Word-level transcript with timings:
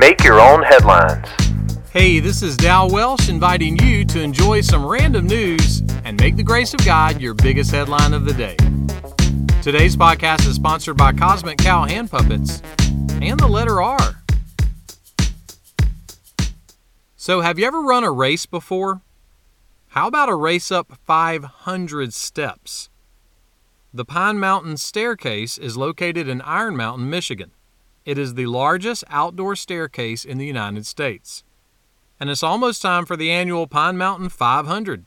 Make 0.00 0.24
your 0.24 0.40
own 0.40 0.62
headlines. 0.62 1.28
Hey, 1.92 2.20
this 2.20 2.42
is 2.42 2.56
Dal 2.56 2.88
Welsh 2.88 3.28
inviting 3.28 3.78
you 3.80 4.02
to 4.06 4.22
enjoy 4.22 4.62
some 4.62 4.86
random 4.86 5.26
news 5.26 5.82
and 6.04 6.18
make 6.18 6.36
the 6.36 6.42
grace 6.42 6.72
of 6.72 6.82
God 6.86 7.20
your 7.20 7.34
biggest 7.34 7.70
headline 7.70 8.14
of 8.14 8.24
the 8.24 8.32
day. 8.32 8.56
Today's 9.60 9.96
podcast 9.96 10.46
is 10.46 10.54
sponsored 10.54 10.96
by 10.96 11.12
Cosmic 11.12 11.58
Cow 11.58 11.84
Hand 11.84 12.10
Puppets 12.10 12.62
and 13.20 13.38
the 13.38 13.46
letter 13.46 13.82
R. 13.82 14.22
So, 17.16 17.42
have 17.42 17.58
you 17.58 17.66
ever 17.66 17.82
run 17.82 18.02
a 18.02 18.10
race 18.10 18.46
before? 18.46 19.02
How 19.88 20.08
about 20.08 20.30
a 20.30 20.34
race 20.34 20.72
up 20.72 20.98
500 21.04 22.14
steps? 22.14 22.88
The 23.92 24.06
Pine 24.06 24.38
Mountain 24.38 24.78
Staircase 24.78 25.58
is 25.58 25.76
located 25.76 26.26
in 26.26 26.40
Iron 26.40 26.74
Mountain, 26.74 27.10
Michigan. 27.10 27.50
It 28.04 28.18
is 28.18 28.34
the 28.34 28.46
largest 28.46 29.04
outdoor 29.08 29.56
staircase 29.56 30.24
in 30.24 30.38
the 30.38 30.46
United 30.46 30.86
States. 30.86 31.44
And 32.18 32.30
it's 32.30 32.42
almost 32.42 32.82
time 32.82 33.06
for 33.06 33.16
the 33.16 33.30
annual 33.30 33.66
Pine 33.66 33.96
Mountain 33.96 34.28
500. 34.30 35.04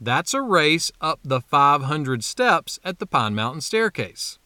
That's 0.00 0.34
a 0.34 0.42
race 0.42 0.90
up 1.00 1.20
the 1.22 1.40
500 1.40 2.24
steps 2.24 2.80
at 2.84 2.98
the 2.98 3.06
Pine 3.06 3.34
Mountain 3.34 3.60
Staircase. 3.60 4.38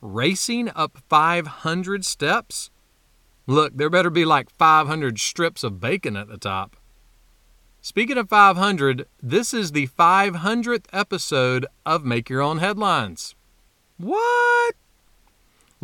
Racing 0.00 0.70
up 0.74 0.98
500 1.08 2.04
steps? 2.04 2.70
Look, 3.46 3.76
there 3.76 3.88
better 3.88 4.10
be 4.10 4.24
like 4.24 4.50
500 4.50 5.18
strips 5.18 5.64
of 5.64 5.80
bacon 5.80 6.16
at 6.16 6.28
the 6.28 6.36
top. 6.36 6.76
Speaking 7.80 8.18
of 8.18 8.28
500, 8.28 9.06
this 9.22 9.54
is 9.54 9.72
the 9.72 9.88
500th 9.88 10.86
episode 10.92 11.66
of 11.84 12.04
Make 12.04 12.30
Your 12.30 12.40
Own 12.40 12.58
Headlines. 12.58 13.34
What? 13.98 14.74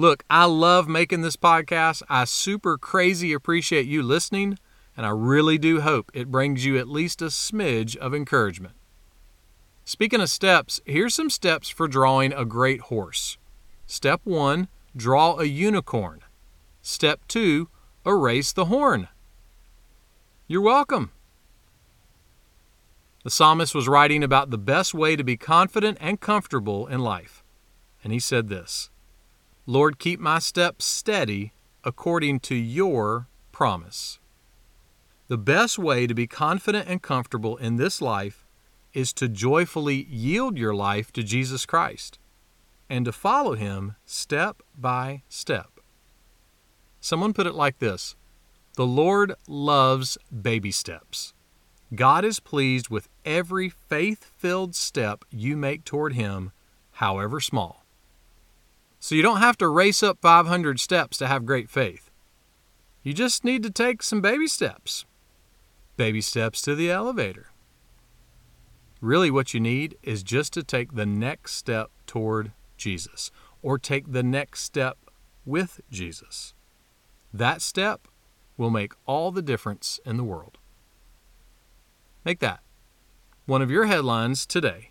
Look, 0.00 0.24
I 0.30 0.46
love 0.46 0.88
making 0.88 1.20
this 1.20 1.36
podcast. 1.36 2.02
I 2.08 2.24
super 2.24 2.78
crazy 2.78 3.34
appreciate 3.34 3.84
you 3.84 4.02
listening, 4.02 4.58
and 4.96 5.04
I 5.04 5.10
really 5.10 5.58
do 5.58 5.82
hope 5.82 6.10
it 6.14 6.30
brings 6.30 6.64
you 6.64 6.78
at 6.78 6.88
least 6.88 7.20
a 7.20 7.26
smidge 7.26 7.98
of 7.98 8.14
encouragement. 8.14 8.72
Speaking 9.84 10.22
of 10.22 10.30
steps, 10.30 10.80
here's 10.86 11.14
some 11.14 11.28
steps 11.28 11.68
for 11.68 11.86
drawing 11.86 12.32
a 12.32 12.46
great 12.46 12.80
horse. 12.80 13.36
Step 13.84 14.22
1 14.24 14.68
Draw 14.96 15.38
a 15.38 15.44
unicorn. 15.44 16.20
Step 16.80 17.20
2 17.28 17.68
Erase 18.06 18.54
the 18.54 18.64
horn. 18.64 19.08
You're 20.46 20.62
welcome. 20.62 21.12
The 23.22 23.30
psalmist 23.30 23.74
was 23.74 23.86
writing 23.86 24.24
about 24.24 24.48
the 24.48 24.56
best 24.56 24.94
way 24.94 25.14
to 25.14 25.22
be 25.22 25.36
confident 25.36 25.98
and 26.00 26.18
comfortable 26.18 26.86
in 26.86 27.00
life. 27.00 27.44
And 28.02 28.14
he 28.14 28.18
said 28.18 28.48
this 28.48 28.88
Lord, 29.66 29.98
keep 29.98 30.20
my 30.20 30.38
steps 30.38 30.84
steady 30.84 31.52
according 31.84 32.40
to 32.40 32.54
your 32.54 33.28
promise. 33.52 34.18
The 35.28 35.38
best 35.38 35.78
way 35.78 36.06
to 36.06 36.14
be 36.14 36.26
confident 36.26 36.88
and 36.88 37.02
comfortable 37.02 37.56
in 37.56 37.76
this 37.76 38.02
life 38.02 38.46
is 38.92 39.12
to 39.14 39.28
joyfully 39.28 40.06
yield 40.10 40.58
your 40.58 40.74
life 40.74 41.12
to 41.12 41.22
Jesus 41.22 41.66
Christ 41.66 42.18
and 42.88 43.04
to 43.04 43.12
follow 43.12 43.54
him 43.54 43.94
step 44.04 44.62
by 44.76 45.22
step. 45.28 45.80
Someone 47.00 47.32
put 47.32 47.46
it 47.46 47.54
like 47.54 47.78
this 47.78 48.16
The 48.76 48.86
Lord 48.86 49.34
loves 49.46 50.18
baby 50.42 50.70
steps. 50.70 51.32
God 51.94 52.24
is 52.24 52.38
pleased 52.38 52.88
with 52.88 53.08
every 53.24 53.68
faith 53.68 54.30
filled 54.36 54.76
step 54.76 55.24
you 55.30 55.56
make 55.56 55.84
toward 55.84 56.12
Him, 56.12 56.52
however 56.92 57.40
small. 57.40 57.79
So 59.10 59.16
you 59.16 59.22
don't 59.22 59.40
have 59.40 59.58
to 59.58 59.66
race 59.66 60.04
up 60.04 60.18
500 60.22 60.78
steps 60.78 61.18
to 61.18 61.26
have 61.26 61.44
great 61.44 61.68
faith. 61.68 62.12
You 63.02 63.12
just 63.12 63.42
need 63.42 63.64
to 63.64 63.70
take 63.70 64.04
some 64.04 64.20
baby 64.20 64.46
steps. 64.46 65.04
Baby 65.96 66.20
steps 66.20 66.62
to 66.62 66.76
the 66.76 66.92
elevator. 66.92 67.48
Really, 69.00 69.28
what 69.28 69.52
you 69.52 69.58
need 69.58 69.96
is 70.04 70.22
just 70.22 70.52
to 70.52 70.62
take 70.62 70.94
the 70.94 71.06
next 71.06 71.56
step 71.56 71.90
toward 72.06 72.52
Jesus 72.76 73.32
or 73.62 73.78
take 73.78 74.12
the 74.12 74.22
next 74.22 74.60
step 74.60 74.96
with 75.44 75.80
Jesus. 75.90 76.54
That 77.34 77.62
step 77.62 78.06
will 78.56 78.70
make 78.70 78.92
all 79.06 79.32
the 79.32 79.42
difference 79.42 79.98
in 80.06 80.18
the 80.18 80.22
world. 80.22 80.56
Make 82.24 82.38
that 82.38 82.60
one 83.44 83.60
of 83.60 83.72
your 83.72 83.86
headlines 83.86 84.46
today. 84.46 84.89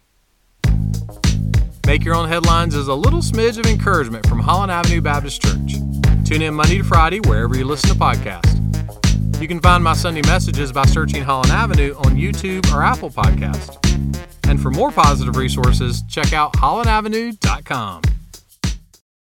Make 1.90 2.06
Your 2.06 2.14
Own 2.14 2.30
Headlines 2.30 2.76
is 2.76 2.88
a 2.88 2.94
little 2.94 3.20
smidge 3.20 3.58
of 3.58 3.66
encouragement 3.66 4.24
from 4.28 4.38
Holland 4.38 4.72
Avenue 4.72 5.02
Baptist 5.02 5.42
Church. 5.42 5.74
Tune 6.24 6.44
in 6.44 6.54
Monday 6.54 6.78
to 6.78 6.84
Friday 6.84 7.20
wherever 7.22 7.58
you 7.58 7.66
listen 7.66 7.90
to 7.90 7.96
podcasts. 7.96 9.42
You 9.42 9.48
can 9.48 9.60
find 9.60 9.84
my 9.84 9.94
Sunday 9.94 10.22
messages 10.28 10.72
by 10.72 10.86
searching 10.86 11.24
Holland 11.24 11.50
Avenue 11.50 11.96
on 12.06 12.16
YouTube 12.16 12.72
or 12.72 12.84
Apple 12.84 13.10
Podcast. 13.10 13.80
And 14.48 14.62
for 14.62 14.70
more 14.70 14.92
positive 14.92 15.36
resources, 15.36 16.04
check 16.04 16.32
out 16.32 16.54
hollandavenue.com. 16.54 18.04